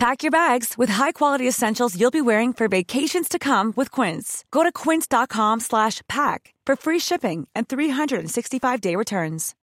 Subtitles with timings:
[0.00, 4.46] Pack your bags with high-quality essentials you'll be wearing for vacations to come with Quince.
[4.50, 9.54] Go to quince.com slash pack for free shipping and 365-day returns.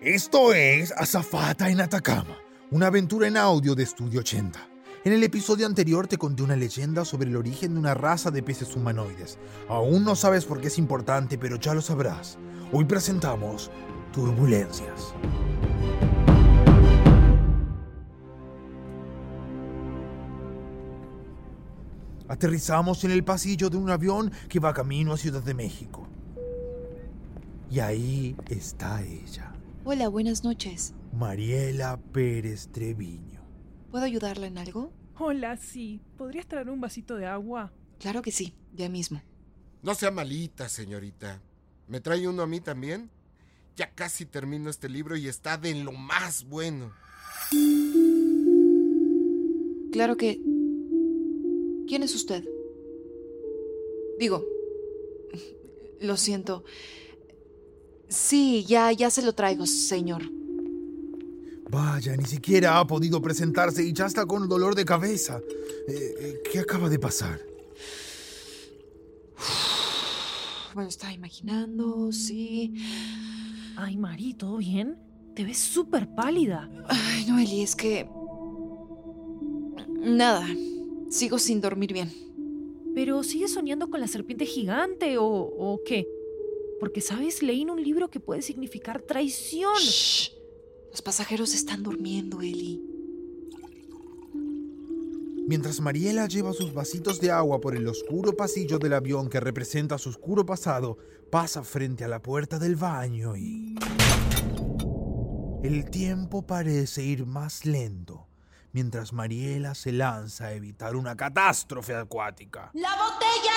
[0.00, 2.38] Esto es Azafata en Atacama,
[2.70, 4.58] una aventura en audio de Estudio 80.
[5.04, 8.42] En el episodio anterior te conté una leyenda sobre el origen de una raza de
[8.42, 9.38] peces humanoides.
[9.68, 12.38] Aún no sabes por qué es importante, pero ya lo sabrás.
[12.72, 13.70] Hoy presentamos
[14.12, 15.14] Turbulencias.
[22.28, 26.06] Aterrizamos en el pasillo de un avión que va camino a Ciudad de México.
[27.70, 29.52] Y ahí está ella,
[29.84, 30.92] Hola, buenas noches.
[31.12, 33.40] Mariela Pérez Treviño.
[33.90, 34.92] ¿Puedo ayudarla en algo?
[35.18, 36.02] Hola, sí.
[36.18, 37.72] ¿Podrías traer un vasito de agua?
[37.98, 39.22] Claro que sí, ya mismo.
[39.82, 41.40] No sea malita, señorita.
[41.88, 43.10] ¿Me trae uno a mí también?
[43.76, 46.92] Ya casi termino este libro y está de lo más bueno.
[49.92, 50.40] Claro que...
[51.88, 52.44] ¿Quién es usted?
[54.18, 54.44] Digo,
[56.00, 56.64] lo siento.
[58.08, 60.22] Sí, ya, ya se lo traigo, señor.
[61.70, 65.40] Vaya, ni siquiera ha podido presentarse y ya está con dolor de cabeza.
[65.86, 67.49] Eh, eh, ¿Qué acaba de pasar?
[70.74, 72.74] Bueno, estaba imaginando, sí.
[73.76, 74.96] Ay, Mari, ¿todo bien?
[75.34, 76.70] Te ves súper pálida.
[76.88, 78.08] Ay, no, Eli, es que...
[79.98, 80.46] Nada,
[81.08, 82.10] sigo sin dormir bien.
[82.94, 86.08] ¿Pero sigues soñando con la serpiente gigante o, o qué?
[86.78, 87.42] Porque, ¿sabes?
[87.42, 89.74] Leí en un libro que puede significar traición.
[89.76, 90.32] Shh.
[90.90, 92.89] Los pasajeros están durmiendo, Eli.
[95.50, 99.98] Mientras Mariela lleva sus vasitos de agua por el oscuro pasillo del avión que representa
[99.98, 100.96] su oscuro pasado,
[101.28, 103.74] pasa frente a la puerta del baño y...
[105.64, 108.28] El tiempo parece ir más lento,
[108.70, 112.70] mientras Mariela se lanza a evitar una catástrofe acuática.
[112.72, 113.56] ¡La botella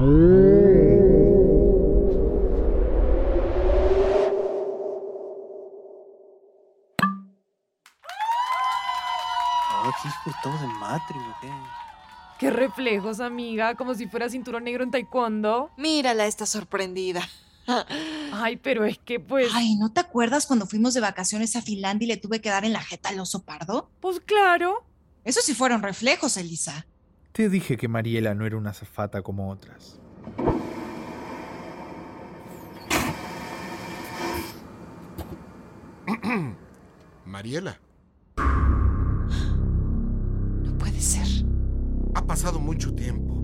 [0.00, 0.41] no!
[10.36, 11.50] Estamos en Matrix, ¿o qué?
[12.38, 15.70] Qué reflejos, amiga, como si fuera cinturón negro en taekwondo.
[15.76, 17.22] Mírala, está sorprendida.
[18.32, 19.52] Ay, pero es que pues...
[19.54, 22.64] Ay, ¿no te acuerdas cuando fuimos de vacaciones a Finlandia y le tuve que dar
[22.64, 23.90] en la jeta al oso pardo?
[24.00, 24.84] Pues claro.
[25.24, 26.86] Esos sí fueron reflejos, Elisa.
[27.30, 30.00] Te dije que Mariela no era una zafata como otras.
[37.24, 37.78] Mariela,
[42.22, 43.42] ha pasado mucho tiempo.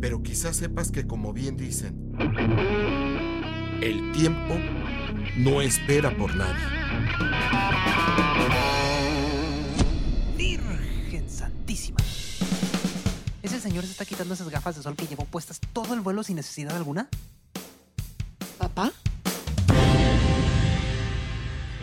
[0.00, 2.12] Pero quizás sepas que como bien dicen,
[3.80, 4.56] el tiempo
[5.36, 6.64] no espera por nadie.
[10.36, 11.98] Virgen Santísima.
[13.42, 16.24] ¿Ese señor se está quitando esas gafas de sol que llevó puestas todo el vuelo
[16.24, 17.08] sin necesidad alguna?
[18.58, 18.90] ¿Papá?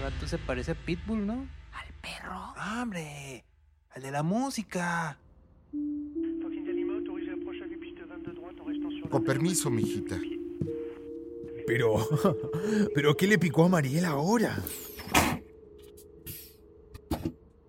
[0.04, 1.48] Vato se parece a Pitbull, ¿no?
[1.72, 2.54] ¿Al perro?
[2.58, 3.46] ¡Ah, ¡Hombre!
[3.92, 5.18] ¡Al de la música!
[9.12, 10.20] Con permiso, mijita.
[11.68, 12.08] Pero...
[12.96, 14.64] ¿Pero qué le picó a Mariela ahora?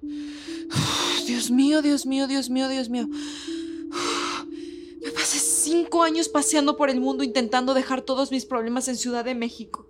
[1.26, 3.08] Dios mío, Dios mío, Dios mío, Dios mío.
[5.02, 9.24] Me pasé cinco años paseando por el mundo intentando dejar todos mis problemas en Ciudad
[9.24, 9.88] de México.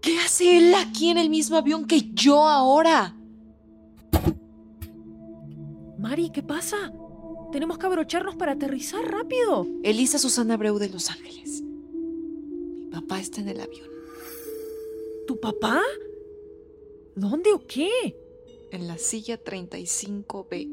[0.00, 3.16] ¿Qué hace él aquí en el mismo avión que yo ahora?
[5.98, 6.92] Mari, ¿qué pasa?
[7.52, 9.66] Tenemos que abrocharnos para aterrizar rápido.
[9.82, 11.62] Elisa Susana Abreu de Los Ángeles.
[11.62, 13.88] Mi papá está en el avión.
[15.26, 15.80] ¿Tu papá?
[17.14, 17.90] ¿Dónde o qué?
[18.70, 20.68] En la silla 35B.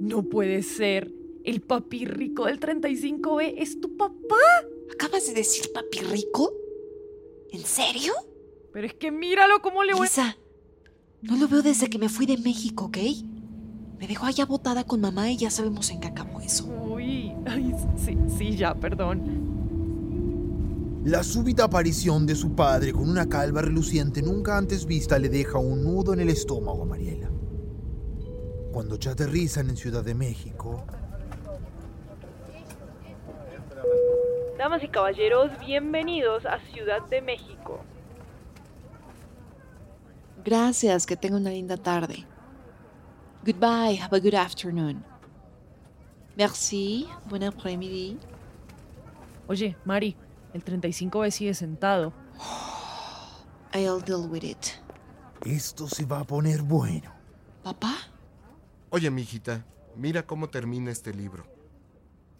[0.00, 1.12] No puede ser.
[1.44, 4.36] El papi rico del 35B es tu papá.
[4.92, 6.52] ¿Acabas de decir papi rico?
[7.50, 8.12] ¿En serio?
[8.72, 10.06] Pero es que míralo cómo le voy...
[10.06, 10.36] Elisa,
[11.20, 12.98] no lo veo desde que me fui de México, ¿ok?
[14.02, 16.66] Me dejó allá botada con mamá y ya sabemos en qué acabó eso.
[16.66, 17.32] Uy,
[17.96, 19.22] sí, sí, ya, perdón.
[21.04, 25.58] La súbita aparición de su padre con una calva reluciente nunca antes vista le deja
[25.58, 27.30] un nudo en el estómago a Mariela.
[28.72, 30.84] Cuando ya aterrizan en Ciudad de México,
[34.58, 37.78] Damas y caballeros, bienvenidos a Ciudad de México.
[40.44, 42.26] Gracias, que tenga una linda tarde.
[43.44, 45.02] Goodbye, have a good afternoon.
[46.36, 48.16] Merci, buen après-midi.
[49.48, 50.16] Oye, Mari,
[50.54, 52.12] el 35B sigue sentado.
[53.74, 54.80] I'll deal with it.
[55.44, 57.10] Esto se va a poner bueno.
[57.64, 57.96] ¿Papá?
[58.90, 59.64] Oye, mijita,
[59.96, 61.44] mira cómo termina este libro.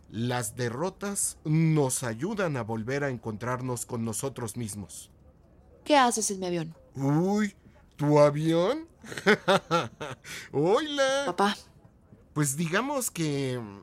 [0.08, 5.10] Las derrotas nos ayudan a volver a encontrarnos con nosotros mismos.
[5.84, 6.76] ¿Qué haces en mi avión?
[6.94, 7.56] Uy,
[8.02, 8.88] ¿tu avión?
[10.52, 11.22] Hola.
[11.26, 11.56] Papá,
[12.32, 13.80] Pues digamos que mm,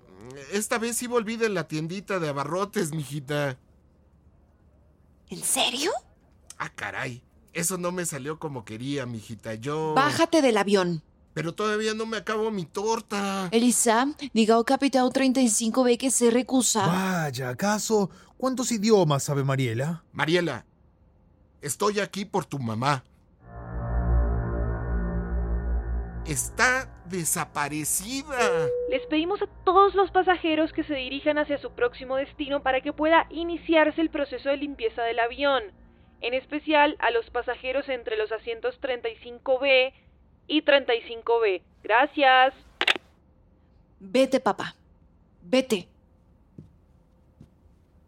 [0.51, 3.57] esta vez sí volví de la tiendita de abarrotes, mijita.
[5.29, 5.91] ¿en serio?
[6.57, 7.23] Ah, caray.
[7.53, 9.53] Eso no me salió como quería, mijita.
[9.53, 9.93] Yo.
[9.93, 11.01] Bájate del avión.
[11.33, 13.47] Pero todavía no me acabo mi torta.
[13.51, 16.85] Elisa, diga ao capitán 35B que se recusa.
[16.85, 20.03] Vaya, ¿acaso cuántos idiomas sabe Mariela?
[20.11, 20.65] Mariela,
[21.61, 23.05] estoy aquí por tu mamá.
[26.25, 28.67] Está desaparecida.
[28.89, 32.93] Les pedimos a todos los pasajeros que se dirijan hacia su próximo destino para que
[32.93, 35.63] pueda iniciarse el proceso de limpieza del avión,
[36.21, 39.93] en especial a los pasajeros entre los asientos 35B
[40.47, 41.63] y 35B.
[41.83, 42.53] Gracias.
[43.99, 44.75] Vete, papá.
[45.41, 45.87] Vete.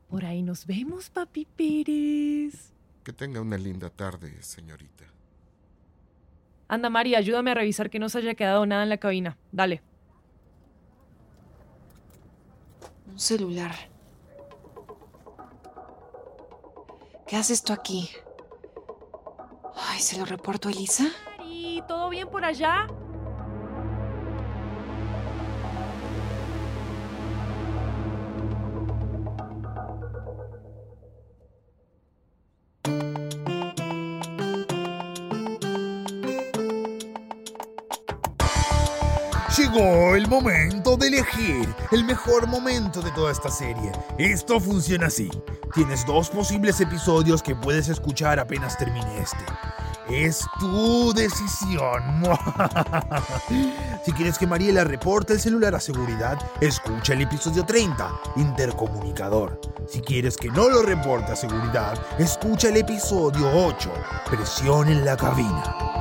[0.10, 2.74] Por ahí nos vemos, papi Pérez.
[3.04, 5.11] Que tenga una linda tarde, señorita.
[6.72, 9.38] Anda, Mari, ayúdame a revisar que no se haya quedado nada en la cabina.
[9.52, 9.82] Dale.
[13.12, 13.76] Un celular.
[17.28, 18.10] ¿Qué haces tú aquí?
[19.76, 21.12] Ay, ¿se lo reporto a Elisa?
[21.38, 22.88] Mari, ¿todo bien por allá?
[39.58, 43.92] Llegó el momento de elegir el mejor momento de toda esta serie.
[44.18, 45.30] Esto funciona así.
[45.74, 49.44] Tienes dos posibles episodios que puedes escuchar apenas termine este.
[50.10, 52.24] Es tu decisión.
[54.06, 59.60] si quieres que Mariela reporte el celular a seguridad, escucha el episodio 30, Intercomunicador.
[59.86, 63.92] Si quieres que no lo reporte a seguridad, escucha el episodio 8,
[64.30, 66.01] Presión en la cabina.